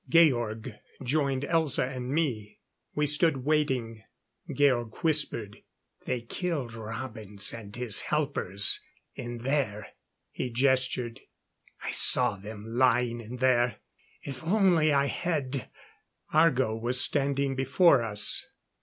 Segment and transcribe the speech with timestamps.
[0.09, 0.71] Georg
[1.03, 2.59] joined Elza and me.
[2.95, 4.01] We stood waiting.
[4.51, 5.59] Georg whispered:
[6.05, 8.79] "They killed Robins and his helpers.
[9.13, 9.89] In there"
[10.31, 11.21] He gestured.
[11.83, 13.75] "I saw them lying in there.
[14.23, 15.69] If only I had"
[16.33, 18.47] Argo was standing before us.